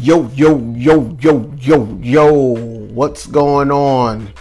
Yo, 0.00 0.30
yo, 0.34 0.56
yo, 0.76 1.14
yo, 1.20 1.52
yo, 1.60 1.98
yo, 2.00 2.54
what's 2.94 3.26
going 3.26 3.70
on? 3.70 4.32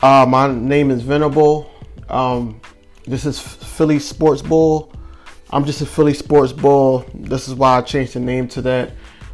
Uh, 0.00 0.26
my 0.28 0.52
name 0.52 0.90
is 0.90 1.02
Venable. 1.02 1.70
Um, 2.08 2.60
this 3.06 3.24
is 3.24 3.38
Philly 3.38 4.00
Sports 4.00 4.42
Bull. 4.42 4.92
I'm 5.50 5.64
just 5.64 5.82
a 5.82 5.86
Philly 5.86 6.14
Sports 6.14 6.52
Bull. 6.52 7.06
This 7.14 7.46
is 7.46 7.54
why 7.54 7.78
I 7.78 7.82
changed 7.82 8.14
the 8.14 8.20
name 8.20 8.48
to 8.48 8.62
that. 8.62 8.90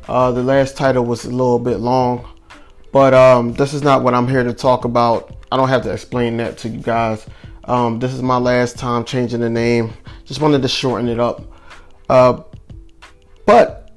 Uh, 0.07 0.33
the 0.33 0.43
last 0.43 0.77
title 0.77 1.07
was 1.07 1.25
a 1.25 1.30
little 1.30 1.59
bit 1.59 1.79
long, 1.79 2.29
but 2.93 3.15
um, 3.15 3.55
this 3.55 3.73
is 3.73 3.83
not 3.83 4.03
what 4.03 4.12
I'm 4.12 4.29
here 4.29 4.45
to 4.45 4.53
talk 4.53 4.85
about. 4.85 5.35
I 5.51 5.57
don't 5.57 5.71
have 5.71 5.83
to 5.85 5.91
explain 5.91 6.37
that 6.37 6.59
to 6.59 6.69
you 6.69 6.83
guys. 6.83 7.27
Um, 7.65 7.99
this 8.01 8.12
is 8.12 8.21
my 8.21 8.37
last 8.37 8.77
time 8.77 9.03
changing 9.03 9.41
the 9.41 9.49
name. 9.49 9.95
Just 10.27 10.43
wanted 10.43 10.61
to 10.61 10.69
shorten 10.69 11.09
it 11.09 11.19
up. 11.19 11.43
Uh, 12.10 12.43
but 13.46 13.88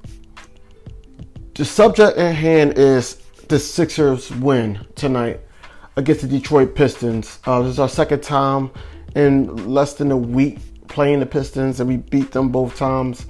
the 1.55 1.65
subject 1.65 2.17
at 2.17 2.35
hand 2.35 2.77
is 2.77 3.15
the 3.49 3.59
Sixers 3.59 4.31
win 4.31 4.85
tonight 4.95 5.41
against 5.97 6.21
the 6.21 6.27
Detroit 6.27 6.75
Pistons. 6.75 7.39
Uh, 7.45 7.61
this 7.61 7.73
is 7.73 7.79
our 7.79 7.89
second 7.89 8.23
time 8.23 8.71
in 9.15 9.69
less 9.69 9.95
than 9.95 10.11
a 10.11 10.17
week 10.17 10.59
playing 10.87 11.19
the 11.19 11.25
Pistons, 11.25 11.79
and 11.79 11.89
we 11.89 11.97
beat 11.97 12.31
them 12.31 12.49
both 12.49 12.77
times 12.77 13.25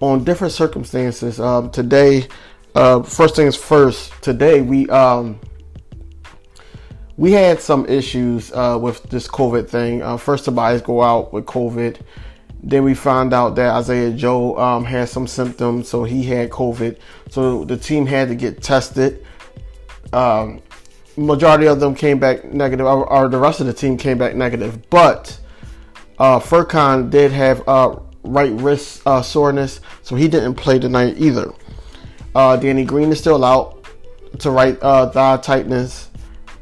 on 0.00 0.22
different 0.22 0.52
circumstances. 0.52 1.40
Um, 1.40 1.70
today, 1.70 2.28
uh, 2.76 3.02
first 3.02 3.34
things 3.34 3.56
first. 3.56 4.12
Today 4.22 4.60
we 4.60 4.88
um, 4.90 5.40
we 7.16 7.32
had 7.32 7.60
some 7.60 7.86
issues 7.86 8.52
uh, 8.52 8.78
with 8.80 9.02
this 9.04 9.26
COVID 9.26 9.68
thing. 9.68 10.02
Uh, 10.02 10.16
first, 10.16 10.44
Tobias 10.44 10.82
go 10.82 11.02
out 11.02 11.32
with 11.32 11.46
COVID. 11.46 12.00
Then 12.66 12.82
we 12.82 12.94
found 12.94 13.32
out 13.32 13.54
that 13.54 13.70
Isaiah 13.76 14.10
Joe 14.10 14.58
um, 14.58 14.84
had 14.84 15.08
some 15.08 15.28
symptoms, 15.28 15.88
so 15.88 16.02
he 16.02 16.24
had 16.24 16.50
COVID. 16.50 16.98
So 17.30 17.64
the 17.64 17.76
team 17.76 18.06
had 18.06 18.26
to 18.26 18.34
get 18.34 18.60
tested. 18.60 19.24
Um, 20.12 20.60
majority 21.16 21.68
of 21.68 21.78
them 21.78 21.94
came 21.94 22.18
back 22.18 22.44
negative, 22.44 22.84
or, 22.84 23.08
or, 23.08 23.28
the 23.28 23.38
rest 23.38 23.60
of 23.60 23.66
the 23.66 23.72
team 23.72 23.96
came 23.96 24.18
back 24.18 24.34
negative. 24.34 24.90
But 24.90 25.38
uh, 26.18 26.40
Furkan 26.40 27.08
did 27.08 27.30
have 27.30 27.62
uh, 27.68 28.00
right 28.24 28.52
wrist 28.52 29.02
uh, 29.06 29.22
soreness, 29.22 29.80
so 30.02 30.16
he 30.16 30.26
didn't 30.26 30.56
play 30.56 30.80
tonight 30.80 31.14
either. 31.18 31.52
Uh, 32.34 32.56
Danny 32.56 32.84
Green 32.84 33.12
is 33.12 33.20
still 33.20 33.44
out 33.44 33.86
to 34.40 34.50
right 34.50 34.76
uh, 34.82 35.08
thigh 35.10 35.36
tightness. 35.36 36.10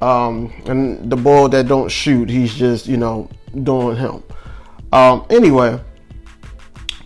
Um, 0.03 0.53
and 0.67 1.11
the 1.11 1.17
ball 1.17 1.49
that 1.49 1.67
don't 1.67 1.89
shoot, 1.89 2.29
he's 2.29 2.55
just, 2.55 2.87
you 2.87 2.99
know, 2.99 3.31
doing 3.63 3.97
him. 3.97 4.23
Um, 4.93 5.25
anyway, 5.31 5.81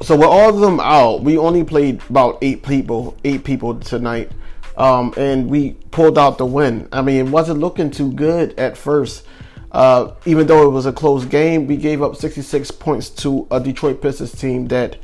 so 0.02 0.16
with 0.16 0.26
all 0.26 0.50
of 0.50 0.60
them 0.60 0.80
out, 0.80 1.22
we 1.22 1.36
only 1.38 1.64
played 1.64 2.00
about 2.08 2.38
eight 2.42 2.62
people, 2.62 3.16
eight 3.24 3.44
people 3.44 3.78
tonight, 3.78 4.30
um, 4.76 5.12
and 5.16 5.50
we 5.50 5.72
pulled 5.90 6.18
out 6.18 6.38
the 6.38 6.46
win. 6.46 6.88
I 6.92 7.02
mean, 7.02 7.26
it 7.26 7.30
wasn't 7.30 7.60
looking 7.60 7.90
too 7.90 8.12
good 8.12 8.58
at 8.58 8.76
first. 8.76 9.26
Uh, 9.72 10.14
even 10.24 10.46
though 10.46 10.66
it 10.66 10.70
was 10.70 10.86
a 10.86 10.92
close 10.92 11.24
game, 11.24 11.66
we 11.66 11.76
gave 11.76 12.00
up 12.00 12.16
66 12.16 12.70
points 12.72 13.10
to 13.10 13.46
a 13.50 13.60
Detroit 13.60 14.00
Pistons 14.00 14.32
team 14.32 14.68
that 14.68 14.96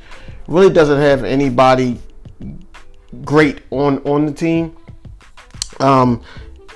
really 0.47 0.73
doesn't 0.73 1.01
have 1.01 1.25
anybody 1.25 2.01
great 3.25 3.63
on 3.71 3.99
on 4.07 4.27
the 4.27 4.33
team. 4.33 4.77
Um, 5.81 6.23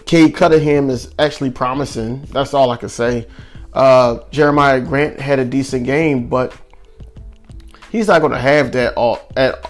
Cade 0.06 0.34
Cunningham 0.34 0.90
is 0.90 1.12
actually 1.18 1.50
promising. 1.50 2.22
That's 2.32 2.52
all 2.52 2.70
I 2.70 2.76
can 2.76 2.88
say. 2.88 3.26
Uh, 3.72 4.20
Jerami 4.32 4.86
Grant 4.86 5.20
had 5.20 5.38
a 5.38 5.44
decent 5.44 5.84
game, 5.84 6.28
but 6.28 6.54
he's 7.90 8.08
not 8.08 8.20
going 8.20 8.32
to 8.32 8.38
have 8.38 8.72
that 8.72 8.94
all 8.94 9.20
at 9.36 9.64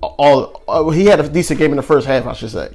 all. 0.00 0.62
Uh, 0.68 0.90
he 0.90 1.06
had 1.06 1.20
a 1.20 1.28
decent 1.28 1.58
game 1.58 1.70
in 1.70 1.76
the 1.76 1.82
first 1.82 2.06
half, 2.06 2.26
I 2.26 2.32
should 2.32 2.50
say, 2.50 2.74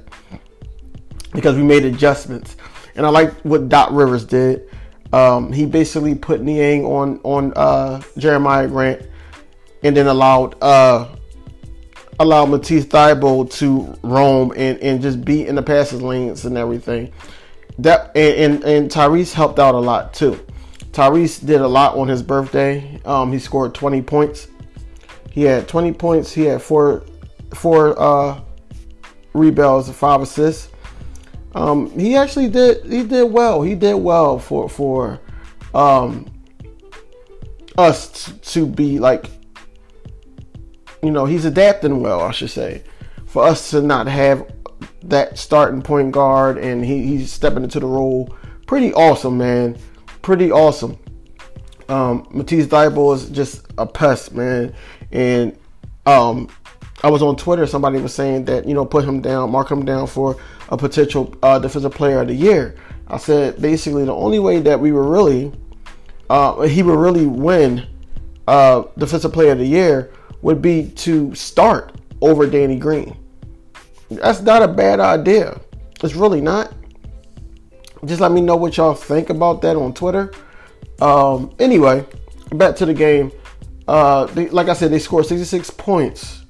because 1.32 1.56
we 1.56 1.62
made 1.62 1.84
adjustments. 1.84 2.56
And 2.94 3.06
I 3.06 3.08
like 3.08 3.32
what 3.42 3.68
Doc 3.68 3.90
Rivers 3.92 4.24
did. 4.24 4.68
Um, 5.12 5.52
he 5.52 5.66
basically 5.66 6.14
put 6.14 6.40
Niang 6.40 6.84
on 6.84 7.20
on 7.22 7.52
uh, 7.54 8.00
Jerami 8.16 8.68
Grant, 8.68 9.02
and 9.82 9.96
then 9.96 10.06
allowed 10.06 10.56
uh, 10.62 11.08
allowed 12.18 12.46
Matisse 12.46 12.86
Thybulle 12.86 13.50
to 13.58 13.98
roam 14.02 14.52
and, 14.56 14.78
and 14.78 15.02
just 15.02 15.24
be 15.24 15.46
in 15.46 15.54
the 15.54 15.62
passes 15.62 16.02
lanes 16.02 16.44
and 16.44 16.56
everything. 16.56 17.12
That 17.78 18.16
and, 18.16 18.54
and, 18.54 18.64
and 18.64 18.90
Tyrese 18.90 19.32
helped 19.32 19.58
out 19.58 19.74
a 19.74 19.78
lot 19.78 20.14
too. 20.14 20.44
Tyrese 20.92 21.44
did 21.44 21.60
a 21.60 21.68
lot 21.68 21.96
on 21.96 22.08
his 22.08 22.22
birthday. 22.22 23.00
Um, 23.04 23.32
he 23.32 23.38
scored 23.38 23.74
20 23.74 24.02
points. 24.02 24.48
He 25.32 25.42
had 25.42 25.66
20 25.66 25.92
points. 25.94 26.32
He 26.32 26.42
had 26.42 26.62
four 26.62 27.04
four 27.54 27.98
uh, 28.00 28.40
rebounds 29.32 29.88
and 29.88 29.96
five 29.96 30.20
assists. 30.20 30.68
Um, 31.54 31.90
he 31.98 32.16
actually 32.16 32.48
did 32.48 32.84
he 32.84 33.02
did 33.02 33.24
well. 33.24 33.62
He 33.62 33.74
did 33.74 33.94
well 33.94 34.38
for 34.38 34.68
for 34.68 35.20
um, 35.74 36.26
us 37.76 38.26
t- 38.26 38.38
to 38.38 38.66
be 38.66 38.98
like 38.98 39.26
you 41.02 41.10
know 41.10 41.24
he's 41.26 41.44
adapting 41.44 42.00
well. 42.00 42.20
I 42.20 42.30
should 42.30 42.50
say 42.50 42.84
for 43.26 43.44
us 43.44 43.70
to 43.70 43.80
not 43.80 44.06
have 44.06 44.50
that 45.04 45.38
starting 45.38 45.82
point 45.82 46.12
guard 46.12 46.58
and 46.58 46.84
he, 46.84 47.06
he's 47.06 47.32
stepping 47.32 47.64
into 47.64 47.80
the 47.80 47.86
role. 47.86 48.34
Pretty 48.66 48.92
awesome, 48.94 49.38
man. 49.38 49.76
Pretty 50.22 50.50
awesome. 50.50 50.98
Um, 51.88 52.26
Matisse 52.30 52.66
Thybulle 52.66 53.14
is 53.14 53.28
just 53.28 53.66
a 53.78 53.86
pest, 53.86 54.32
man. 54.32 54.74
And 55.12 55.56
um, 56.06 56.48
I 57.02 57.10
was 57.10 57.22
on 57.22 57.36
Twitter. 57.36 57.66
Somebody 57.66 58.00
was 58.00 58.14
saying 58.14 58.46
that 58.46 58.66
you 58.66 58.74
know 58.74 58.84
put 58.84 59.04
him 59.04 59.20
down, 59.20 59.50
mark 59.50 59.70
him 59.70 59.84
down 59.84 60.06
for 60.06 60.36
a 60.68 60.76
potential 60.76 61.34
uh, 61.42 61.58
defensive 61.58 61.92
player 61.92 62.20
of 62.20 62.28
the 62.28 62.34
year. 62.34 62.76
I 63.08 63.18
said 63.18 63.60
basically 63.60 64.04
the 64.04 64.14
only 64.14 64.38
way 64.38 64.60
that 64.60 64.80
we 64.80 64.92
were 64.92 65.08
really 65.08 65.52
uh, 66.30 66.62
he 66.62 66.82
would 66.82 66.98
really 66.98 67.26
win 67.26 67.86
uh, 68.48 68.84
defensive 68.96 69.32
player 69.32 69.52
of 69.52 69.58
the 69.58 69.66
year 69.66 70.10
would 70.40 70.62
be 70.62 70.90
to 70.90 71.34
start 71.34 71.94
over 72.20 72.46
Danny 72.46 72.78
Green. 72.78 73.16
That's 74.10 74.40
not 74.40 74.62
a 74.62 74.68
bad 74.68 75.00
idea. 75.00 75.60
It's 76.02 76.14
really 76.14 76.40
not. 76.40 76.72
Just 78.04 78.20
let 78.20 78.32
me 78.32 78.40
know 78.40 78.56
what 78.56 78.76
y'all 78.76 78.94
think 78.94 79.30
about 79.30 79.62
that 79.62 79.76
on 79.76 79.94
Twitter. 79.94 80.32
Um, 81.00 81.54
anyway, 81.58 82.04
back 82.52 82.76
to 82.76 82.86
the 82.86 82.94
game. 82.94 83.30
Uh, 83.92 84.24
they, 84.24 84.48
like 84.48 84.68
I 84.68 84.72
said, 84.72 84.90
they 84.90 84.98
scored 84.98 85.26
66 85.26 85.68
points 85.72 86.46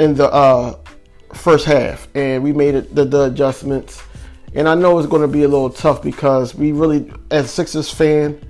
in 0.00 0.16
the 0.16 0.28
uh, 0.32 0.76
first 1.32 1.64
half, 1.64 2.08
and 2.16 2.42
we 2.42 2.52
made 2.52 2.74
it 2.74 2.92
the, 2.92 3.04
the 3.04 3.26
adjustments. 3.26 4.02
And 4.56 4.68
I 4.68 4.74
know 4.74 4.98
it's 4.98 5.06
going 5.06 5.22
to 5.22 5.28
be 5.28 5.44
a 5.44 5.48
little 5.48 5.70
tough 5.70 6.02
because 6.02 6.56
we 6.56 6.72
really, 6.72 7.12
as 7.30 7.48
Sixers 7.48 7.92
fan, 7.92 8.40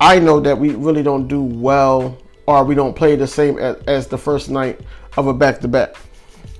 I 0.00 0.18
know 0.18 0.40
that 0.40 0.56
we 0.56 0.70
really 0.70 1.02
don't 1.02 1.28
do 1.28 1.42
well 1.42 2.16
or 2.46 2.64
we 2.64 2.74
don't 2.74 2.96
play 2.96 3.16
the 3.16 3.26
same 3.26 3.58
as, 3.58 3.76
as 3.86 4.06
the 4.06 4.16
first 4.16 4.48
night 4.48 4.80
of 5.18 5.26
a 5.26 5.34
back 5.34 5.60
to 5.60 5.68
back. 5.68 5.96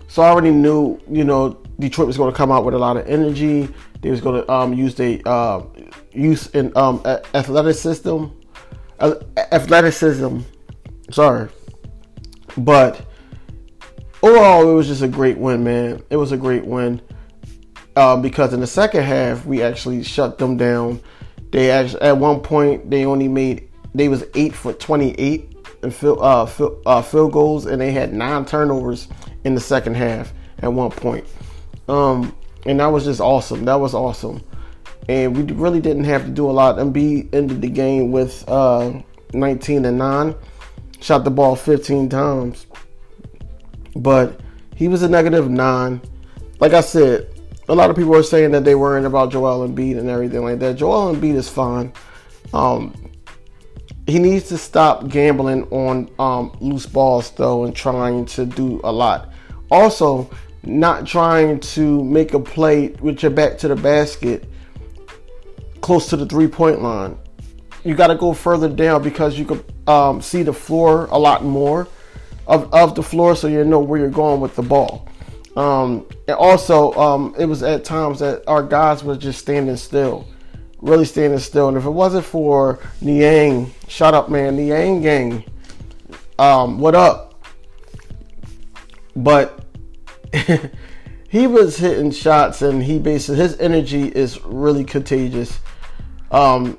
So 0.09 0.21
I 0.21 0.29
already 0.29 0.51
knew, 0.51 1.01
you 1.11 1.25
know, 1.25 1.57
Detroit 1.79 2.07
was 2.07 2.19
going 2.19 2.31
to 2.31 2.37
come 2.37 2.53
out 2.53 2.67
with 2.67 2.75
a 2.75 2.79
lot 2.79 2.99
of 2.99 3.09
energy. 3.09 3.67
They 4.03 4.11
was 4.11 4.21
going 4.21 4.43
to 4.43 4.53
um, 4.53 4.75
use 4.75 4.95
the 4.95 5.23
uh, 5.27 5.63
use 6.13 6.49
in 6.49 6.77
um, 6.77 7.01
athleticism, 7.33 8.11
uh, 8.11 8.29
athleticism. 9.01 10.41
Sorry, 11.11 11.49
but 12.57 13.05
overall, 14.23 14.69
it 14.69 14.75
was 14.75 14.87
just 14.87 15.03
a 15.03 15.09
great 15.09 15.39
win, 15.39 15.65
man. 15.65 16.03
It 16.11 16.17
was 16.17 16.33
a 16.33 16.37
great 16.37 16.65
win 16.65 17.01
um, 17.97 18.23
because 18.23 18.53
in 18.53 18.61
the 18.61 18.67
second 18.67 19.03
half 19.03 19.45
we 19.45 19.63
actually 19.63 20.03
shut 20.03 20.39
them 20.39 20.57
down. 20.57 21.01
They 21.51 21.71
actually 21.71 22.03
at 22.03 22.17
one 22.17 22.41
point 22.41 22.91
they 22.91 23.05
only 23.05 23.29
made 23.29 23.69
they 23.95 24.09
was 24.09 24.25
eight 24.35 24.55
for 24.55 24.73
twenty 24.73 25.13
eight 25.19 25.57
and 25.83 25.95
field, 25.95 26.19
uh, 26.21 26.47
field, 26.47 26.83
uh, 26.87 27.03
field 27.03 27.33
goals, 27.33 27.67
and 27.67 27.81
they 27.81 27.93
had 27.93 28.13
nine 28.13 28.45
turnovers 28.45 29.09
in 29.45 29.55
the 29.55 29.61
second 29.61 29.95
half 29.95 30.33
at 30.59 30.73
one 30.73 30.91
point. 30.91 31.27
Um, 31.89 32.37
and 32.67 32.79
that 32.81 32.87
was 32.87 33.05
just 33.05 33.21
awesome. 33.21 33.65
That 33.65 33.77
was 33.77 33.95
awesome. 33.95 34.43
And 35.11 35.37
we 35.37 35.43
really 35.55 35.81
didn't 35.81 36.05
have 36.05 36.25
to 36.25 36.31
do 36.31 36.49
a 36.49 36.53
lot. 36.53 36.79
And 36.79 36.95
Embiid 36.95 37.35
ended 37.35 37.63
the 37.63 37.69
game 37.69 38.13
with 38.13 38.49
uh, 38.49 38.93
19 39.33 39.85
and 39.85 39.99
9, 39.99 40.37
shot 41.01 41.25
the 41.25 41.33
ball 41.33 41.57
15 41.57 42.09
times. 42.09 42.67
But 43.97 44.41
he 44.77 44.87
was 44.87 45.03
a 45.03 45.09
negative 45.09 45.51
9. 45.51 46.01
Like 46.61 46.75
I 46.75 46.81
said, 46.81 47.29
a 47.69 47.75
lot 47.75 47.91
of 47.91 47.97
people 47.97 48.15
are 48.15 48.23
saying 48.23 48.53
that 48.53 48.65
they 48.65 48.77
worrying 48.77 49.05
about 49.05 49.33
Joel 49.33 49.67
Embiid 49.67 49.99
and 49.99 50.09
everything 50.09 50.45
like 50.45 50.61
that. 50.61 50.77
Joel 50.77 51.13
Embiid 51.13 51.35
is 51.35 51.49
fine. 51.49 51.93
Um, 52.55 52.95
he 54.07 54.21
needs 54.21 54.47
to 54.51 54.59
stop 54.59 55.09
gambling 55.09 55.65
on 55.73 56.09
um, 56.21 56.57
loose 56.61 56.87
balls 56.87 57.33
though 57.33 57.65
and 57.65 57.75
trying 57.75 58.27
to 58.27 58.47
do 58.47 58.81
a 58.85 58.93
lot. 58.93 59.33
Also, 59.73 60.31
not 60.63 61.05
trying 61.05 61.59
to 61.59 62.05
make 62.05 62.33
a 62.33 62.39
play 62.39 62.91
with 63.01 63.25
your 63.25 63.33
back 63.33 63.59
to 63.59 63.67
the 63.67 63.75
basket 63.75 64.47
close 65.81 66.09
to 66.09 66.17
the 66.17 66.27
three 66.27 66.49
point 66.49 66.83
line. 66.83 67.19
You 67.85 67.95
got 67.95 68.09
to 68.09 68.15
go 68.15 68.33
further 68.35 68.69
down 68.69 69.03
because 69.03 69.39
you 69.39 69.45
can 69.45 69.65
um, 69.87 70.21
see 70.21 70.43
the 70.43 70.53
floor 70.53 71.07
a 71.11 71.19
lot 71.19 71.45
more 71.45 71.89
of, 72.47 72.73
of 72.75 72.95
the 72.95 73.03
floor 73.03 73.35
so 73.35 73.47
you 73.47 73.65
know 73.65 73.81
where 73.81 73.99
you're 73.99 74.11
going 74.11 74.41
with 74.41 74.55
the 74.57 74.63
ball. 74.63 75.09
Um, 75.57 76.07
and 76.29 76.37
also, 76.37 76.93
um, 76.95 77.35
it 77.39 77.47
was 77.47 77.63
at 77.63 77.85
times 77.85 78.21
that 78.21 78.45
our 78.47 78.63
guys 78.63 79.03
were 79.03 79.17
just 79.17 79.41
standing 79.41 79.77
still, 79.77 80.27
really 80.81 81.05
standing 81.05 81.39
still. 81.39 81.69
And 81.69 81.77
if 81.77 81.85
it 81.85 81.91
wasn't 81.91 82.25
for 82.25 82.79
Niang, 83.01 83.73
shut 83.89 84.15
up, 84.15 84.29
man, 84.31 84.57
Niang 84.57 85.03
gang, 85.03 85.45
um, 86.39 86.79
what 86.79 86.95
up? 86.95 87.43
But 89.17 89.65
he 91.31 91.47
was 91.47 91.79
hitting 91.79 92.11
shots, 92.11 92.61
and 92.61 92.83
he 92.83 92.99
basically 92.99 93.37
his 93.37 93.59
energy 93.59 94.09
is 94.09 94.43
really 94.45 94.85
contagious. 94.85 95.59
Um, 96.31 96.79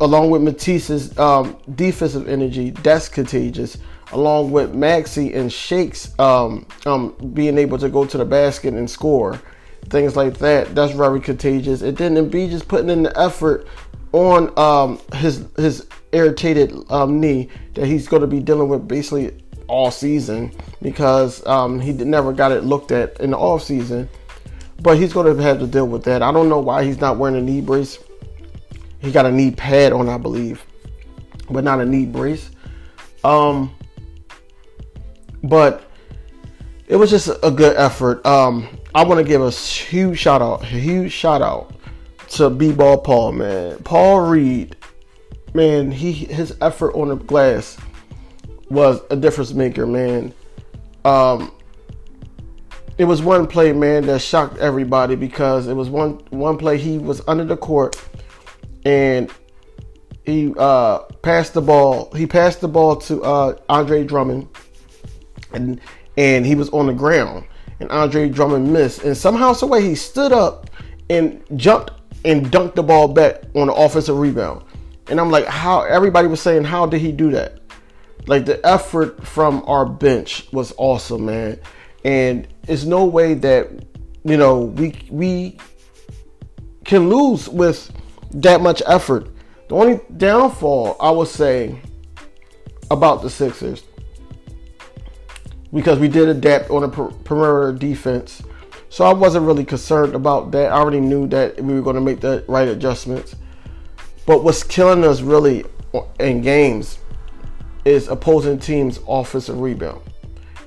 along 0.00 0.30
with 0.30 0.42
Matisse's 0.42 1.18
um, 1.18 1.56
defensive 1.74 2.28
energy, 2.28 2.70
that's 2.70 3.08
contagious 3.08 3.78
along 4.12 4.50
with 4.50 4.74
Maxey 4.74 5.34
and 5.34 5.52
Shakes 5.52 6.16
um, 6.18 6.66
um, 6.84 7.14
being 7.34 7.58
able 7.58 7.78
to 7.78 7.88
go 7.88 8.04
to 8.04 8.18
the 8.18 8.24
basket 8.24 8.74
and 8.74 8.88
score, 8.88 9.40
things 9.88 10.16
like 10.16 10.38
that. 10.38 10.74
That's 10.74 10.92
very 10.92 11.20
contagious. 11.20 11.82
And 11.82 11.96
then 11.96 12.14
Embiid 12.14 12.50
just 12.50 12.68
putting 12.68 12.90
in 12.90 13.04
the 13.04 13.18
effort 13.18 13.66
on 14.12 14.56
um, 14.58 15.00
his 15.14 15.46
his 15.56 15.86
irritated 16.12 16.74
um, 16.90 17.20
knee 17.20 17.48
that 17.74 17.86
he's 17.86 18.08
going 18.08 18.22
to 18.22 18.28
be 18.28 18.40
dealing 18.40 18.68
with 18.68 18.86
basically 18.86 19.36
all 19.68 19.90
season 19.90 20.52
because 20.82 21.44
um, 21.46 21.80
he 21.80 21.92
never 21.92 22.32
got 22.32 22.52
it 22.52 22.64
looked 22.64 22.92
at 22.92 23.20
in 23.20 23.30
the 23.30 23.38
off 23.38 23.62
season. 23.62 24.08
But 24.80 24.98
he's 24.98 25.12
going 25.12 25.34
to 25.34 25.42
have 25.42 25.58
to 25.60 25.66
deal 25.66 25.88
with 25.88 26.04
that. 26.04 26.22
I 26.22 26.30
don't 26.32 26.48
know 26.48 26.60
why 26.60 26.84
he's 26.84 27.00
not 27.00 27.16
wearing 27.16 27.36
a 27.36 27.40
knee 27.40 27.60
brace. 27.60 27.98
He 29.00 29.10
got 29.10 29.24
a 29.26 29.32
knee 29.32 29.50
pad 29.50 29.92
on, 29.92 30.08
I 30.08 30.18
believe, 30.18 30.64
but 31.50 31.64
not 31.64 31.80
a 31.80 31.86
knee 31.86 32.06
brace. 32.06 32.50
Um, 33.24 33.74
but 35.42 35.90
it 36.86 36.96
was 36.96 37.10
just 37.10 37.30
a 37.42 37.50
good 37.50 37.76
effort. 37.76 38.24
Um, 38.26 38.68
I 38.94 39.04
want 39.04 39.18
to 39.18 39.24
give 39.24 39.42
a 39.42 39.50
huge 39.50 40.18
shout 40.18 40.42
out, 40.42 40.64
huge 40.64 41.12
shout 41.12 41.42
out 41.42 41.72
to 42.30 42.50
B 42.50 42.72
Ball 42.72 42.98
Paul, 42.98 43.32
man. 43.32 43.78
Paul 43.78 44.20
Reed, 44.20 44.76
man, 45.54 45.90
he 45.90 46.12
his 46.12 46.56
effort 46.60 46.94
on 46.94 47.08
the 47.08 47.16
glass 47.16 47.78
was 48.70 49.00
a 49.10 49.16
difference 49.16 49.52
maker, 49.52 49.86
man. 49.86 50.34
Um, 51.04 51.52
it 52.98 53.04
was 53.04 53.22
one 53.22 53.46
play, 53.46 53.72
man, 53.72 54.06
that 54.06 54.20
shocked 54.20 54.58
everybody 54.58 55.16
because 55.16 55.66
it 55.68 55.74
was 55.74 55.88
one 55.88 56.14
one 56.30 56.56
play 56.56 56.78
he 56.78 56.98
was 56.98 57.20
under 57.28 57.44
the 57.44 57.56
court 57.56 58.02
and 58.84 59.30
he 60.24 60.52
uh, 60.58 61.00
passed 61.22 61.54
the 61.54 61.62
ball. 61.62 62.12
He 62.14 62.26
passed 62.26 62.60
the 62.60 62.68
ball 62.68 62.96
to 62.96 63.22
uh, 63.22 63.56
Andre 63.68 64.04
Drummond 64.04 64.48
and 65.52 65.80
and 66.16 66.46
he 66.46 66.54
was 66.54 66.68
on 66.70 66.86
the 66.86 66.94
ground, 66.94 67.44
and 67.80 67.90
Andre 67.90 68.28
Drummond 68.28 68.72
missed, 68.72 69.04
and 69.04 69.16
somehow, 69.16 69.52
some 69.52 69.68
way, 69.68 69.82
he 69.82 69.94
stood 69.94 70.32
up 70.32 70.70
and 71.10 71.42
jumped 71.56 71.92
and 72.24 72.46
dunked 72.46 72.74
the 72.74 72.82
ball 72.82 73.08
back 73.08 73.42
on 73.54 73.68
the 73.68 73.74
offensive 73.74 74.16
rebound. 74.16 74.64
And 75.08 75.20
I'm 75.20 75.30
like, 75.30 75.46
how? 75.46 75.82
Everybody 75.82 76.26
was 76.26 76.40
saying, 76.40 76.64
how 76.64 76.86
did 76.86 77.00
he 77.00 77.12
do 77.12 77.30
that? 77.32 77.60
Like 78.26 78.44
the 78.44 78.64
effort 78.66 79.26
from 79.26 79.62
our 79.66 79.86
bench 79.86 80.48
was 80.52 80.74
awesome, 80.76 81.26
man. 81.26 81.60
And 82.04 82.48
it's 82.68 82.84
no 82.84 83.04
way 83.04 83.34
that 83.34 83.70
you 84.24 84.36
know 84.36 84.60
we 84.60 84.94
we 85.10 85.58
can 86.84 87.08
lose 87.08 87.48
with 87.48 87.90
that 88.32 88.60
much 88.60 88.82
effort. 88.86 89.28
The 89.68 89.74
only 89.74 90.00
downfall 90.16 90.96
I 91.00 91.10
would 91.10 91.28
say 91.28 91.80
about 92.90 93.22
the 93.22 93.30
Sixers 93.30 93.82
because 95.72 95.98
we 95.98 96.08
did 96.08 96.28
adapt 96.28 96.70
on 96.70 96.84
a 96.84 96.88
per- 96.88 97.10
perimeter 97.10 97.76
defense. 97.76 98.42
So 98.88 99.04
I 99.04 99.12
wasn't 99.12 99.46
really 99.46 99.64
concerned 99.64 100.14
about 100.14 100.52
that. 100.52 100.72
I 100.72 100.76
already 100.76 101.00
knew 101.00 101.26
that 101.28 101.60
we 101.60 101.74
were 101.74 101.82
going 101.82 101.96
to 101.96 102.00
make 102.00 102.20
the 102.20 102.44
right 102.48 102.68
adjustments. 102.68 103.34
But 104.26 104.42
what's 104.42 104.62
killing 104.62 105.04
us 105.04 105.20
really 105.20 105.64
in 106.18 106.40
games 106.40 106.98
is 107.86 108.08
opposing 108.08 108.58
teams' 108.58 108.98
offensive 109.08 109.60
rebound. 109.60 110.02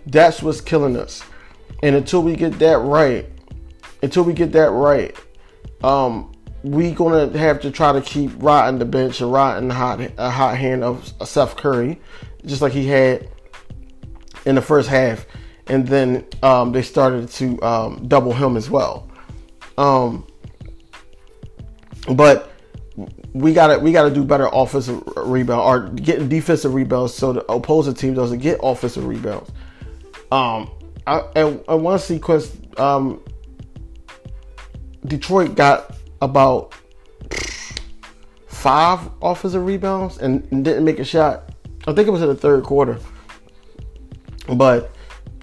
That's 0.07 0.41
what's 0.41 0.61
killing 0.61 0.95
us. 0.95 1.21
And 1.83 1.95
until 1.95 2.23
we 2.23 2.35
get 2.35 2.57
that 2.59 2.77
right, 2.79 3.27
until 4.01 4.23
we 4.23 4.33
get 4.33 4.53
that 4.53 4.71
right, 4.71 5.15
um, 5.83 6.31
we 6.63 6.91
gonna 6.91 7.37
have 7.37 7.61
to 7.61 7.71
try 7.71 7.91
to 7.91 8.01
keep 8.01 8.31
riding 8.37 8.79
the 8.79 8.85
bench 8.85 9.21
and 9.21 9.69
the 9.69 9.73
hot, 9.73 9.99
a 10.17 10.29
hot 10.29 10.57
hand 10.57 10.83
of 10.83 11.13
Seth 11.25 11.57
Curry, 11.57 11.99
just 12.45 12.61
like 12.61 12.71
he 12.71 12.87
had 12.87 13.29
in 14.45 14.55
the 14.55 14.61
first 14.61 14.87
half, 14.89 15.25
and 15.67 15.85
then 15.87 16.25
um, 16.41 16.71
they 16.71 16.81
started 16.81 17.29
to 17.29 17.61
um, 17.61 18.07
double 18.07 18.33
him 18.33 18.55
as 18.55 18.69
well. 18.69 19.09
Um, 19.77 20.25
but 22.15 22.48
we 23.39 23.53
gotta 23.53 23.79
we 23.79 23.91
gotta 23.91 24.13
do 24.13 24.23
better 24.23 24.49
offensive 24.51 25.01
rebound 25.15 25.61
or 25.61 25.89
getting 25.89 26.27
defensive 26.27 26.73
rebounds 26.73 27.13
so 27.13 27.33
the 27.33 27.51
opposing 27.51 27.93
team 27.93 28.13
doesn't 28.13 28.39
get 28.39 28.59
offensive 28.61 29.05
rebounds. 29.05 29.51
Um, 30.31 30.69
I, 31.07 31.23
at, 31.35 31.79
one 31.79 31.97
sequence, 31.97 32.55
um, 32.77 33.23
Detroit 35.05 35.55
got 35.55 35.95
about 36.21 36.75
five 38.47 39.09
offensive 39.21 39.65
rebounds 39.65 40.17
and, 40.17 40.47
and 40.51 40.63
didn't 40.63 40.85
make 40.85 40.99
a 40.99 41.03
shot. 41.03 41.53
I 41.87 41.93
think 41.93 42.07
it 42.07 42.11
was 42.11 42.21
in 42.21 42.27
the 42.27 42.35
third 42.35 42.63
quarter. 42.63 42.99
But 44.53 44.91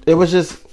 it 0.07 0.15
was 0.15 0.31
just, 0.31 0.65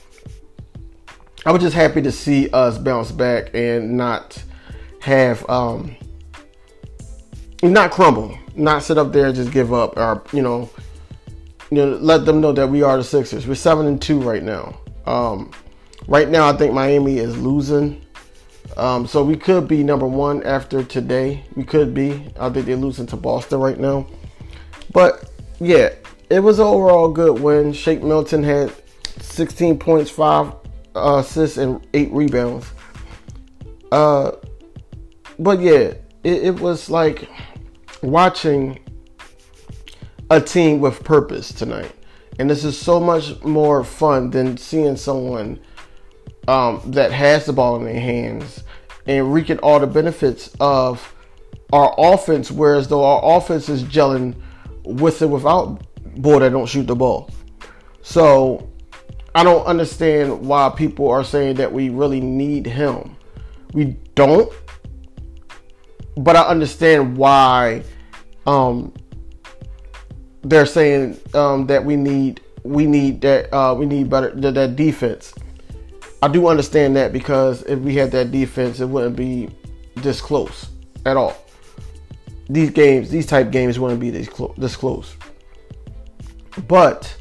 I 1.46 1.52
was 1.52 1.62
just 1.62 1.76
happy 1.76 2.02
to 2.02 2.12
see 2.12 2.50
us 2.50 2.78
bounce 2.78 3.12
back 3.12 3.52
and 3.54 3.98
not 3.98 4.44
have, 5.00 5.48
um, 5.50 5.96
not 7.72 7.92
crumble, 7.92 8.38
not 8.56 8.84
sit 8.84 8.98
up 8.98 9.12
there 9.14 9.28
and 9.28 9.36
just 9.36 9.52
give 9.52 9.74
up, 9.74 9.98
or 9.98 10.24
you 10.34 10.42
know, 10.42 10.70
you 11.72 11.78
know, 11.78 11.98
let 11.98 12.26
them 12.26 12.42
know 12.42 12.52
that 12.52 12.68
we 12.68 12.84
are 12.84 12.98
the 12.98 13.04
Sixers. 13.04 13.48
We're 13.48 13.56
seven 13.56 13.88
and 13.88 14.02
two 14.02 14.20
right 14.22 14.44
now. 14.44 14.78
Um, 15.06 15.52
right 16.08 16.30
now, 16.30 16.50
I 16.50 16.58
think 16.58 16.74
Miami 16.74 17.18
is 17.18 17.38
losing. 17.38 18.02
Um, 18.78 19.06
so 19.06 19.24
we 19.24 19.36
could 19.36 19.68
be 19.68 19.84
number 19.84 20.08
one 20.08 20.44
after 20.44 20.84
today. 20.84 21.44
We 21.56 21.64
could 21.64 21.94
be. 21.94 22.26
I 22.40 22.50
think 22.50 22.66
they're 22.66 22.76
losing 22.76 23.06
to 23.08 23.16
Boston 23.16 23.60
right 23.60 23.80
now. 23.80 24.08
But 24.92 25.30
yeah, 25.60 25.90
it 26.30 26.40
was 26.40 26.60
overall 26.60 27.10
good 27.10 27.40
win. 27.40 27.74
Shake 27.74 28.04
Milton 28.04 28.44
had 28.44 28.74
16 29.20 29.78
points, 29.78 30.10
five 30.10 30.54
uh, 30.96 31.18
assists, 31.20 31.58
and 31.58 31.86
eight 31.94 32.12
rebounds. 32.12 32.72
Uh, 33.92 34.32
but 35.38 35.60
yeah, 35.60 35.94
it, 36.24 36.44
it 36.44 36.60
was 36.60 36.90
like 36.90 37.30
watching 38.04 38.80
a 40.30 40.40
team 40.40 40.80
with 40.80 41.04
purpose 41.04 41.52
tonight. 41.52 41.92
And 42.40 42.50
this 42.50 42.64
is 42.64 42.78
so 42.78 43.00
much 43.00 43.42
more 43.44 43.84
fun 43.84 44.30
than 44.30 44.58
seeing 44.58 44.96
someone 44.96 45.60
um, 46.48 46.82
that 46.88 47.12
has 47.12 47.46
the 47.46 47.54
ball 47.54 47.78
in 47.78 47.86
their 47.86 48.00
hands 48.00 48.64
and 49.06 49.34
reaping 49.34 49.60
all 49.60 49.80
the 49.80 49.88
benefits 49.88 50.54
of 50.60 51.16
our 51.72 51.94
offense, 51.98 52.52
whereas 52.52 52.88
though 52.88 53.04
our 53.04 53.38
offense 53.38 53.70
is 53.70 53.84
gelling 53.84 54.36
with 54.84 55.22
and 55.22 55.32
without 55.32 55.82
boy 56.22 56.40
that 56.40 56.52
don't 56.52 56.68
shoot 56.68 56.88
the 56.88 56.96
ball. 56.96 57.30
So 58.02 58.70
I 59.36 59.44
don't 59.44 59.66
understand 59.66 60.46
why 60.46 60.72
people 60.76 61.10
are 61.10 61.24
saying 61.24 61.56
that 61.56 61.72
we 61.72 61.90
really 61.90 62.22
need 62.22 62.66
him. 62.66 63.16
We 63.74 63.98
don't. 64.16 64.52
But 66.16 66.36
I 66.36 66.44
understand 66.44 67.18
why 67.18 67.84
um, 68.46 68.94
they're 70.44 70.66
saying 70.66 71.20
um, 71.34 71.68
that 71.68 71.84
we 71.84 71.96
need 71.96 72.42
we 72.64 72.86
need 72.86 73.22
that 73.22 73.54
uh, 73.54 73.74
we 73.74 73.86
need 73.86 74.10
better 74.10 74.32
that, 74.32 74.54
that 74.54 74.76
defense. 74.76 75.34
I 76.22 76.28
do 76.30 76.48
understand 76.48 76.96
that 76.96 77.12
because 77.12 77.64
if 77.64 77.80
we 77.80 77.96
had 77.96 78.12
that 78.12 78.32
defense, 78.32 78.80
it 78.80 78.86
wouldn't 78.86 79.16
be 79.16 79.50
this 79.96 80.22
close 80.22 80.70
at 81.06 81.18
all. 81.18 81.36
These 82.50 82.72
games, 82.72 83.10
these 83.10 83.26
type 83.26 83.52
games, 83.52 83.80
wouldn't 83.80 84.00
be 84.00 84.10
this 84.10 84.28
close. 84.28 84.54
This 84.58 84.76
close. 84.76 85.16
But 86.68 87.16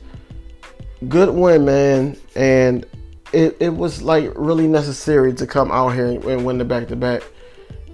good 1.09 1.31
win, 1.31 1.65
man, 1.65 2.17
and 2.37 2.87
it, 3.33 3.57
it 3.61 3.71
was 3.75 4.03
like 4.03 4.31
really 4.37 4.69
necessary 4.69 5.33
to 5.35 5.47
come 5.47 5.73
out 5.73 5.91
here 5.91 6.07
and 6.07 6.45
win 6.45 6.59
the 6.59 6.65
back 6.65 6.89
to 6.89 6.97
back. 6.97 7.23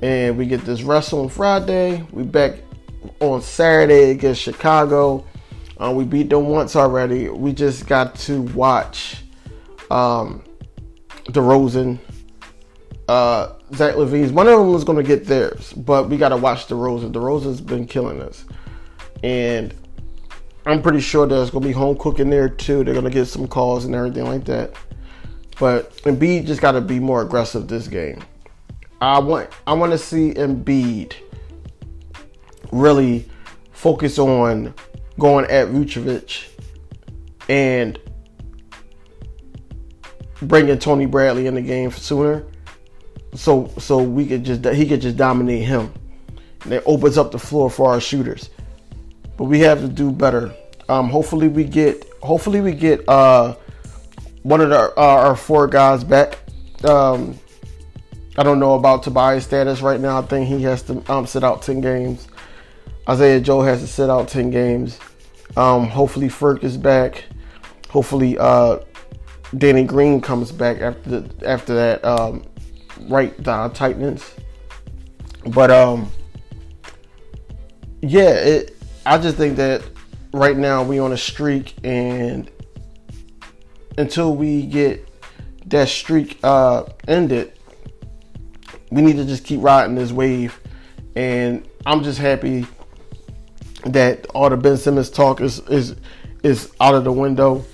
And 0.02 0.36
we 0.36 0.46
get 0.46 0.64
this 0.64 0.82
wrestle 0.82 1.22
on 1.22 1.28
Friday. 1.28 2.04
We 2.12 2.22
back 2.22 2.56
on 3.20 3.42
Saturday 3.42 4.10
against 4.10 4.40
Chicago. 4.40 5.26
Uh, 5.78 5.92
we 5.94 6.04
beat 6.04 6.28
them 6.30 6.46
once 6.46 6.76
already. 6.76 7.28
We 7.28 7.52
just 7.52 7.86
got 7.86 8.16
to 8.16 8.42
watch 8.42 9.22
um, 9.90 10.42
DeRozan, 11.26 11.98
uh, 13.08 13.52
Zach 13.74 13.94
LaVine's. 13.94 14.32
One 14.32 14.48
of 14.48 14.58
them 14.58 14.72
was 14.72 14.84
going 14.84 14.98
to 14.98 15.04
get 15.04 15.26
theirs, 15.26 15.72
but 15.72 16.08
we 16.08 16.16
got 16.16 16.30
to 16.30 16.36
watch 16.36 16.66
DeRozan. 16.66 17.12
DeRozan's 17.12 17.60
been 17.60 17.86
killing 17.86 18.20
us, 18.20 18.44
and 19.22 19.74
I'm 20.68 20.82
pretty 20.82 21.00
sure 21.00 21.26
there's 21.26 21.50
gonna 21.50 21.64
be 21.64 21.72
home 21.72 21.96
cooking 21.96 22.28
there 22.28 22.50
too. 22.50 22.84
They're 22.84 22.92
gonna 22.92 23.08
get 23.08 23.24
some 23.24 23.48
calls 23.48 23.86
and 23.86 23.94
everything 23.94 24.24
like 24.24 24.44
that. 24.44 24.74
But 25.58 25.96
Embiid 26.02 26.46
just 26.46 26.60
got 26.60 26.72
to 26.72 26.82
be 26.82 27.00
more 27.00 27.22
aggressive 27.22 27.68
this 27.68 27.88
game. 27.88 28.22
I 29.00 29.18
want 29.18 29.48
I 29.66 29.72
want 29.72 29.92
to 29.92 29.98
see 29.98 30.34
Embiid 30.34 31.14
really 32.72 33.28
focus 33.72 34.18
on 34.18 34.74
going 35.18 35.44
at 35.46 35.68
Vucevic 35.68 36.48
and 37.48 37.98
bringing 40.42 40.78
Tony 40.78 41.06
Bradley 41.06 41.46
in 41.46 41.54
the 41.54 41.62
game 41.62 41.90
sooner, 41.90 42.44
so 43.34 43.68
so 43.78 44.02
we 44.02 44.26
could 44.26 44.44
just 44.44 44.64
he 44.64 44.86
could 44.86 45.00
just 45.00 45.16
dominate 45.16 45.64
him. 45.64 45.92
And 46.64 46.72
it 46.72 46.82
opens 46.86 47.16
up 47.16 47.30
the 47.30 47.38
floor 47.38 47.70
for 47.70 47.90
our 47.90 48.00
shooters. 48.00 48.50
But 49.36 49.44
we 49.44 49.60
have 49.60 49.80
to 49.80 49.88
do 49.88 50.10
better. 50.10 50.52
Um, 50.88 51.08
hopefully 51.08 51.48
we 51.48 51.64
get 51.64 52.04
hopefully 52.22 52.60
we 52.60 52.72
get 52.72 53.08
uh, 53.08 53.54
one 54.42 54.60
of 54.60 54.70
the, 54.70 54.92
uh, 54.96 55.00
our 55.00 55.36
four 55.36 55.66
guys 55.68 56.02
back. 56.02 56.38
Um, 56.84 57.38
I 58.36 58.42
don't 58.42 58.60
know 58.60 58.74
about 58.74 59.02
Tobias' 59.02 59.44
status 59.44 59.80
right 59.80 60.00
now. 60.00 60.18
I 60.18 60.22
think 60.22 60.48
he 60.48 60.62
has 60.62 60.82
to 60.82 61.02
um, 61.12 61.26
sit 61.26 61.44
out 61.44 61.62
ten 61.62 61.80
games. 61.80 62.28
Isaiah 63.08 63.40
Joe 63.40 63.62
has 63.62 63.80
to 63.80 63.86
sit 63.86 64.10
out 64.10 64.28
ten 64.28 64.50
games. 64.50 64.98
Um, 65.56 65.86
hopefully 65.88 66.28
Ferk 66.28 66.62
is 66.62 66.76
back. 66.76 67.24
Hopefully 67.88 68.36
uh, 68.38 68.80
Danny 69.56 69.84
Green 69.84 70.20
comes 70.20 70.52
back 70.52 70.80
after 70.80 71.20
the, 71.20 71.46
after 71.48 71.74
that 71.74 72.04
um, 72.04 72.44
right 73.08 73.34
tightness. 73.42 74.34
But 75.46 75.70
um, 75.70 76.12
yeah, 78.02 78.30
it, 78.30 78.76
I 79.06 79.16
just 79.16 79.36
think 79.36 79.56
that 79.56 79.82
right 80.34 80.56
now 80.56 80.82
we 80.82 80.98
on 80.98 81.12
a 81.12 81.16
streak, 81.16 81.74
and 81.82 82.50
until 83.96 84.36
we 84.36 84.66
get 84.66 85.08
that 85.66 85.88
streak 85.88 86.38
uh, 86.42 86.84
ended, 87.06 87.58
we 88.90 89.00
need 89.00 89.16
to 89.16 89.24
just 89.24 89.44
keep 89.44 89.62
riding 89.62 89.94
this 89.94 90.12
wave. 90.12 90.60
And 91.16 91.66
I'm 91.86 92.02
just 92.02 92.18
happy 92.18 92.66
that 93.84 94.26
all 94.28 94.50
the 94.50 94.56
Ben 94.56 94.76
Simmons 94.76 95.10
talk 95.10 95.40
is 95.40 95.60
is 95.68 95.96
is 96.42 96.72
out 96.80 96.94
of 96.94 97.04
the 97.04 97.12
window 97.12 97.64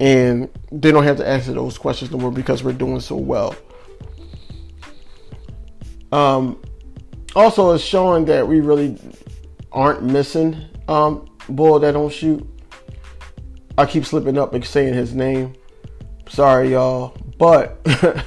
and 0.00 0.48
they 0.70 0.92
don't 0.92 1.04
have 1.04 1.16
to 1.16 1.26
answer 1.26 1.52
those 1.52 1.78
questions 1.78 2.10
no 2.10 2.18
more 2.18 2.30
because 2.30 2.62
we're 2.62 2.72
doing 2.72 3.00
so 3.00 3.16
well. 3.16 3.54
Um, 6.12 6.60
also, 7.34 7.72
it's 7.72 7.82
showing 7.82 8.24
that 8.26 8.46
we 8.46 8.60
really 8.60 8.98
aren't 9.72 10.02
missing 10.02 10.56
um, 10.88 11.28
bull 11.48 11.78
that 11.80 11.92
don't 11.92 12.12
shoot. 12.12 12.46
I 13.78 13.86
keep 13.86 14.04
slipping 14.04 14.38
up 14.38 14.54
and 14.54 14.64
saying 14.64 14.94
his 14.94 15.14
name. 15.14 15.54
Sorry, 16.28 16.72
y'all, 16.72 17.16
but 17.38 17.86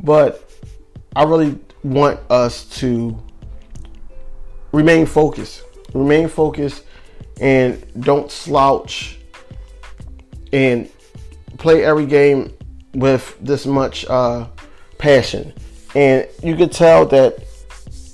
but 0.00 0.50
I 1.16 1.24
really 1.24 1.58
want 1.82 2.20
us 2.30 2.64
to 2.80 3.20
remain 4.72 5.06
focused, 5.06 5.62
remain 5.94 6.28
focused, 6.28 6.84
and 7.40 7.84
don't 8.00 8.30
slouch 8.30 9.18
and 10.52 10.90
play 11.58 11.84
every 11.84 12.06
game 12.06 12.52
with 12.94 13.36
this 13.40 13.66
much 13.66 14.04
uh, 14.06 14.46
passion. 14.98 15.52
And 15.94 16.26
you 16.42 16.56
could 16.56 16.72
tell 16.72 17.06
that, 17.06 17.44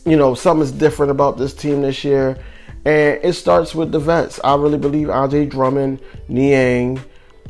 you 0.04 0.16
know, 0.16 0.34
something's 0.34 0.72
different 0.72 1.10
about 1.10 1.38
this 1.38 1.54
team 1.54 1.82
this 1.82 2.04
year. 2.04 2.38
And 2.84 3.18
it 3.22 3.32
starts 3.32 3.74
with 3.74 3.90
the 3.90 3.98
vets. 3.98 4.38
I 4.44 4.54
really 4.54 4.78
believe 4.78 5.10
Andre 5.10 5.44
Drummond, 5.44 6.00
Niang, 6.28 6.98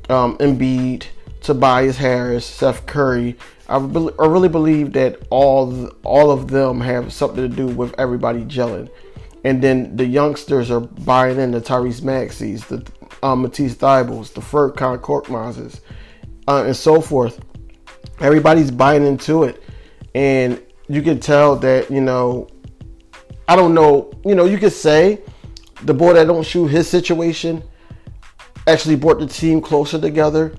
um, 0.08 0.38
Embiid, 0.38 1.04
Tobias 1.40 1.96
Harris, 1.96 2.46
Seth 2.46 2.86
Curry. 2.86 3.36
I, 3.68 3.78
be- 3.78 4.10
I 4.18 4.26
really 4.26 4.48
believe 4.48 4.92
that 4.94 5.20
all 5.30 5.88
all 6.04 6.30
of 6.30 6.48
them 6.48 6.80
have 6.80 7.12
something 7.12 7.48
to 7.48 7.54
do 7.54 7.66
with 7.66 7.94
everybody 7.98 8.44
gelling. 8.44 8.88
And 9.46 9.62
then 9.62 9.94
the 9.94 10.04
youngsters 10.04 10.72
are 10.72 10.80
buying 10.80 11.38
into 11.38 11.60
Tyrese 11.60 12.02
Maxey's, 12.02 12.66
the 12.66 12.84
um, 13.22 13.42
Matisse 13.42 13.76
Thybulles, 13.76 14.34
the 14.34 14.40
Furkan 14.40 14.98
Korkmazes, 14.98 15.82
uh, 16.48 16.64
and 16.64 16.74
so 16.74 17.00
forth. 17.00 17.40
Everybody's 18.18 18.72
buying 18.72 19.06
into 19.06 19.44
it, 19.44 19.62
and 20.16 20.60
you 20.88 21.00
can 21.00 21.20
tell 21.20 21.54
that 21.56 21.92
you 21.92 22.00
know. 22.00 22.48
I 23.46 23.54
don't 23.54 23.72
know. 23.72 24.10
You 24.24 24.34
know, 24.34 24.46
you 24.46 24.58
could 24.58 24.72
say 24.72 25.20
the 25.82 25.94
boy 25.94 26.14
that 26.14 26.26
don't 26.26 26.44
shoot 26.44 26.66
his 26.66 26.88
situation 26.88 27.62
actually 28.66 28.96
brought 28.96 29.20
the 29.20 29.28
team 29.28 29.60
closer 29.60 30.00
together 30.00 30.56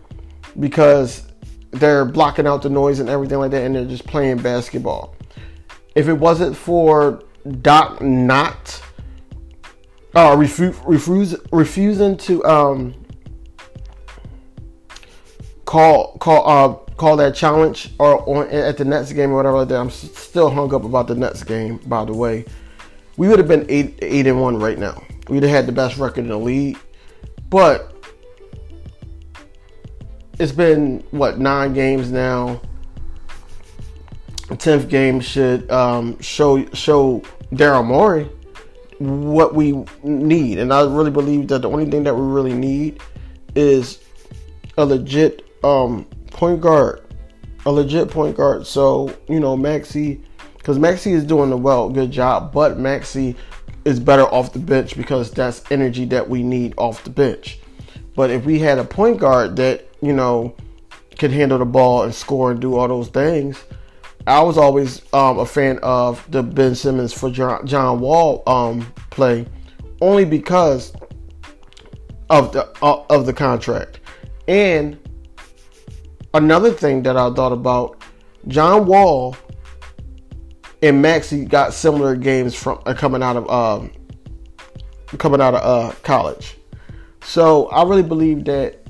because 0.62 1.28
they're 1.72 2.06
blocking 2.06 2.48
out 2.48 2.62
the 2.62 2.70
noise 2.70 3.02
and 3.02 3.10
everything 3.10 3.40
like 3.40 3.52
that, 3.52 3.66
and 3.66 3.76
they're 3.76 3.84
just 3.84 4.08
playing 4.08 4.38
basketball. 4.38 5.14
If 5.94 6.08
it 6.08 6.14
wasn't 6.14 6.56
for 6.56 7.27
Doc 7.62 8.02
not 8.02 8.82
uh, 10.16 10.36
refuse, 10.38 10.76
refuse, 10.86 11.36
refusing 11.52 12.18
to 12.18 12.44
um, 12.46 12.94
call 15.66 16.18
call 16.18 16.50
uh, 16.50 16.74
call 16.96 17.18
that 17.18 17.36
challenge 17.36 17.94
or 18.00 18.28
on 18.28 18.50
at 18.50 18.78
the 18.78 18.86
Nets 18.86 19.14
game 19.14 19.32
or 19.32 19.36
whatever 19.36 19.58
like 19.58 19.68
that. 19.70 19.80
I'm 19.80 19.92
still 19.92 20.50
hung 20.50 20.74
up 20.74 20.84
about 20.84 21.08
the 21.08 21.16
Nets 21.16 21.44
game. 21.44 21.78
By 21.86 22.06
the 22.06 22.14
way, 22.14 22.46
we 23.18 23.28
would 23.28 23.38
have 23.40 23.48
been 23.48 23.66
eight 23.70 24.00
eight 24.02 24.28
and 24.28 24.42
one 24.42 24.58
right 24.58 24.78
now. 24.78 25.04
We'd 25.30 25.44
have 25.44 25.52
had 25.52 25.66
the 25.68 25.72
best 25.72 25.98
record 25.98 26.22
in 26.22 26.30
the 26.30 26.40
league, 26.40 26.80
but 27.50 27.94
it's 30.40 30.52
been 30.52 31.04
what 31.12 31.40
nine 31.40 31.74
games 31.74 32.12
now. 32.12 32.62
tenth 34.58 34.88
game 34.90 35.20
should 35.20 35.70
um, 35.70 36.20
show 36.22 36.66
show 36.72 37.22
Daryl 37.54 37.86
Morey 37.86 38.30
what 39.00 39.54
we 39.54 39.86
need. 40.04 40.60
And 40.60 40.74
I 40.74 40.82
really 40.82 41.12
believe 41.12 41.48
that 41.50 41.62
the 41.62 41.70
only 41.70 41.90
thing 41.90 42.04
that 42.04 42.16
we 42.16 42.22
really 42.22 42.54
need 42.54 43.02
is 43.56 44.00
a 44.78 44.86
legit 44.86 45.46
um, 45.64 46.06
point 46.32 46.62
guard. 46.62 47.04
A 47.66 47.72
legit 47.72 48.10
point 48.10 48.38
guard. 48.38 48.66
So, 48.66 49.16
you 49.28 49.40
know, 49.40 49.56
Maxey, 49.56 50.22
because 50.58 50.80
Maxey 50.80 51.14
is 51.14 51.24
doing 51.24 51.52
a 51.52 51.58
well, 51.58 51.90
good 51.90 52.12
job, 52.12 52.52
but 52.52 52.80
Maxey 52.80 53.36
is 53.86 54.00
better 54.00 54.24
off 54.24 54.54
the 54.54 54.60
bench 54.60 54.96
because 54.98 55.32
that's 55.32 55.64
energy 55.72 56.06
that 56.06 56.30
we 56.30 56.44
need 56.44 56.74
off 56.78 57.04
the 57.04 57.10
bench. 57.10 57.60
But 58.16 58.32
if 58.32 58.46
we 58.46 58.60
had 58.60 58.80
a 58.80 58.84
point 58.84 59.20
guard 59.20 59.56
that, 59.58 59.88
you 60.02 60.14
know, 60.14 60.56
could 61.18 61.32
handle 61.32 61.58
the 61.58 61.66
ball 61.66 62.04
and 62.04 62.14
score 62.14 62.52
and 62.52 62.60
do 62.60 62.76
all 62.76 62.88
those 62.88 63.10
things, 63.10 63.64
I 64.28 64.42
was 64.42 64.58
always 64.58 65.02
um, 65.14 65.40
a 65.40 65.46
fan 65.46 65.80
of 65.82 66.30
the 66.30 66.44
Ben 66.44 66.76
Simmons 66.76 67.14
for 67.14 67.30
John, 67.32 67.66
John 67.66 68.02
Wall 68.02 68.44
um, 68.46 68.94
play, 69.10 69.48
only 70.02 70.26
because 70.26 70.92
of 72.30 72.52
the 72.52 72.68
uh, 72.82 73.06
of 73.10 73.26
the 73.26 73.32
contract. 73.32 74.02
And 74.50 75.00
another 76.34 76.72
thing 76.72 77.04
that 77.04 77.16
I 77.16 77.34
thought 77.34 77.54
about, 77.54 78.02
John 78.50 78.86
Wall 78.86 79.38
and 80.82 81.02
Maxey 81.02 81.46
got 81.46 81.74
similar 81.74 82.18
games 82.18 82.54
from 82.54 82.82
uh, 82.86 82.94
coming 82.94 83.24
out 83.24 83.38
of 83.38 83.50
um, 83.50 83.92
coming 85.20 85.40
out 85.40 85.54
of 85.54 85.64
uh, 85.64 85.96
college. 86.04 86.58
So 87.24 87.68
I 87.70 87.84
really 87.84 88.04
believe 88.04 88.44
that 88.46 88.88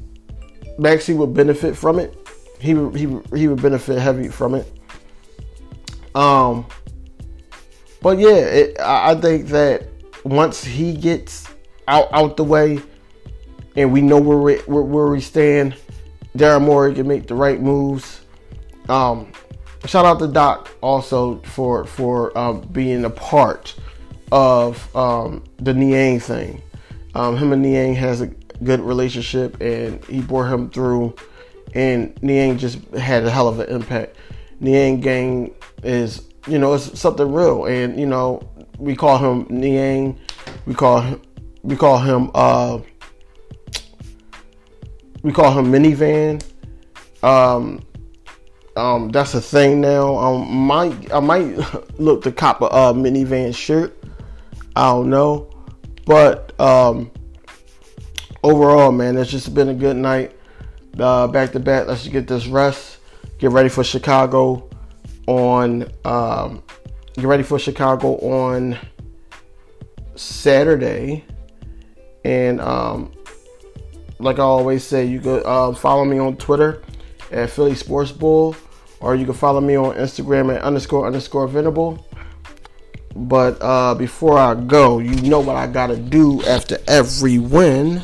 Maxey 0.80 1.14
would 1.14 1.36
benefit 1.36 1.78
from 1.78 2.00
it. 2.00 2.18
He 2.60 2.74
he 2.98 3.20
he 3.36 3.48
would 3.48 3.62
benefit 3.62 4.00
heavy 4.00 4.30
from 4.30 4.56
it. 4.56 4.77
Um, 6.18 6.66
but 8.02 8.18
yeah, 8.18 8.30
it, 8.30 8.80
I 8.80 9.14
think 9.14 9.50
that 9.50 9.88
once 10.24 10.64
he 10.64 10.94
gets 10.94 11.48
out 11.88 12.12
out 12.12 12.38
the 12.38 12.44
way, 12.44 12.80
and 13.76 13.94
we 13.94 14.02
know 14.02 14.20
where 14.20 14.40
we, 14.40 14.56
where, 14.62 15.08
we 15.08 15.22
stand, 15.22 15.76
Daryl 16.36 16.64
Morey 16.64 16.96
can 16.96 17.08
make 17.08 17.28
the 17.28 17.36
right 17.36 17.62
moves. 17.62 18.22
Um, 18.90 19.32
shout 19.86 20.06
out 20.06 20.18
to 20.18 20.28
Doc 20.28 20.76
also 20.82 21.40
for 21.44 21.86
for 21.86 22.36
um, 22.36 22.62
being 22.72 23.06
a 23.06 23.12
part 23.12 23.76
of 24.32 24.96
um, 24.96 25.44
the 25.58 25.74
Niang 25.74 26.20
thing. 26.20 26.64
Um, 27.14 27.38
him 27.38 27.54
and 27.54 27.62
Niang 27.62 27.94
has 27.94 28.22
a 28.22 28.28
good 28.64 28.80
relationship, 28.80 29.62
and 29.62 30.04
he 30.06 30.22
bore 30.22 30.48
him 30.48 30.72
through. 30.72 31.16
And 31.76 32.20
Niang 32.24 32.58
just 32.58 32.80
had 32.96 33.24
a 33.24 33.30
hell 33.30 33.48
of 33.48 33.60
an 33.60 33.70
impact. 33.70 34.16
Niang 34.60 35.00
gang 35.00 35.54
is, 35.84 36.28
you 36.48 36.60
know, 36.60 36.74
it's 36.74 37.00
something 37.00 37.32
real. 37.32 37.66
And, 37.66 38.00
you 38.00 38.06
know, 38.06 38.48
we 38.78 38.96
call 38.96 39.18
him 39.18 39.48
Niang. 39.50 40.18
We 40.66 40.74
call 40.74 41.02
him, 41.02 41.22
we 41.64 41.76
call 41.76 41.98
him, 42.00 42.32
uh, 42.34 42.80
we 45.24 45.32
call 45.32 45.52
him 45.58 45.72
minivan. 45.72 46.44
Um, 47.24 47.84
um, 48.76 49.10
that's 49.10 49.34
a 49.34 49.42
thing 49.42 49.82
now. 49.82 50.16
Um, 50.18 50.50
might 50.52 51.12
I 51.12 51.20
might 51.20 52.00
look 52.00 52.24
to 52.24 52.32
cop 52.32 52.62
a 52.62 52.66
uh, 52.66 52.94
minivan 52.94 53.56
shirt. 53.56 53.98
I 54.76 54.86
don't 54.92 55.10
know, 55.10 55.50
but 56.06 56.58
um, 56.62 57.12
overall, 58.44 58.92
man, 58.92 59.18
it's 59.18 59.32
just 59.32 59.56
been 59.56 59.70
a 59.70 59.74
good 59.74 59.98
night. 59.98 60.36
uh, 61.00 61.28
back 61.28 61.52
to 61.54 61.60
back. 61.60 61.88
Let's 61.88 62.08
get 62.08 62.28
this 62.28 62.46
rest. 62.46 63.00
Get 63.40 63.52
ready 63.52 63.70
for 63.70 63.84
Chicago 63.84 64.70
on. 65.28 65.92
Um, 66.04 66.64
get 67.14 67.26
ready 67.26 67.44
for 67.44 67.60
Chicago 67.60 68.18
on 68.18 68.78
Saturday, 70.16 71.24
and 72.26 72.60
um, 72.60 73.12
like 74.20 74.40
I 74.40 74.44
always 74.44 74.84
say, 74.84 75.06
you 75.06 75.20
can 75.20 75.42
uh, 75.46 75.74
follow 75.74 76.06
me 76.06 76.18
on 76.18 76.38
Twitter 76.38 76.82
at 77.32 77.50
Philly 77.50 77.76
Sports 77.76 78.12
Bull, 78.12 78.56
or 79.00 79.16
you 79.16 79.26
can 79.26 79.34
follow 79.34 79.62
me 79.62 79.76
on 79.76 79.96
Instagram 79.96 80.56
at 80.56 80.62
underscore 80.62 81.06
underscore 81.06 81.48
Venable. 81.48 82.04
But 83.16 83.58
uh, 83.62 83.96
before 83.96 84.38
I 84.38 84.54
go, 84.54 85.00
you 85.00 85.16
know 85.30 85.40
what 85.40 85.56
I 85.56 85.68
gotta 85.68 85.98
do 85.98 86.44
after 86.44 86.78
every 86.88 87.40
win. 87.40 88.02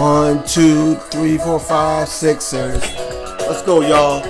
One, 0.00 0.42
two, 0.46 0.94
three, 1.10 1.36
four, 1.36 1.60
five, 1.60 2.08
sixers. 2.08 2.80
Let's 3.40 3.60
go, 3.60 3.82
y'all. 3.82 4.22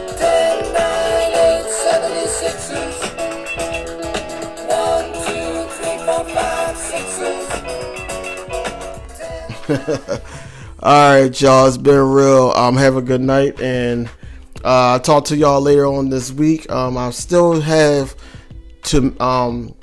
All 10.82 11.20
right, 11.22 11.40
y'all. 11.40 11.68
It's 11.68 11.76
been 11.76 11.94
real. 12.00 12.50
Um, 12.56 12.76
have 12.76 12.96
a 12.96 13.02
good 13.02 13.20
night, 13.20 13.60
and 13.60 14.08
uh, 14.64 14.94
I'll 14.94 14.98
talk 14.98 15.26
to 15.26 15.36
y'all 15.36 15.60
later 15.60 15.86
on 15.86 16.08
this 16.08 16.32
week. 16.32 16.68
Um, 16.68 16.98
I 16.98 17.10
still 17.10 17.60
have 17.60 18.16
to 18.86 19.16
um 19.22 19.76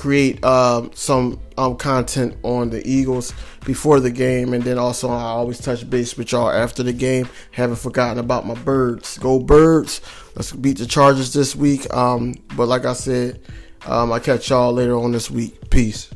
create 0.00 0.42
uh, 0.42 0.88
some 0.94 1.38
um, 1.58 1.76
content 1.76 2.34
on 2.42 2.70
the 2.70 2.80
Eagles 2.88 3.34
before 3.66 4.00
the 4.00 4.10
game, 4.10 4.54
and 4.54 4.64
then 4.64 4.78
also 4.78 5.10
I 5.10 5.24
always 5.24 5.58
touch 5.58 5.88
base 5.90 6.16
with 6.16 6.32
y'all 6.32 6.48
after 6.48 6.82
the 6.82 6.94
game. 6.94 7.28
Haven't 7.50 7.76
forgotten 7.76 8.16
about 8.16 8.46
my 8.46 8.54
birds. 8.54 9.18
Go 9.18 9.38
birds! 9.38 10.00
Let's 10.34 10.52
beat 10.52 10.78
the 10.78 10.86
Chargers 10.86 11.34
this 11.34 11.54
week. 11.54 11.92
Um, 11.94 12.34
but 12.56 12.66
like 12.66 12.86
I 12.86 12.94
said, 12.94 13.42
um, 13.84 14.10
I 14.10 14.20
catch 14.20 14.48
y'all 14.48 14.72
later 14.72 14.96
on 14.96 15.12
this 15.12 15.30
week. 15.30 15.68
Peace. 15.68 16.08